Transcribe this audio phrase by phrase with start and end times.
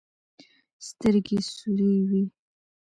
[0.87, 2.23] سترګې سورې وې.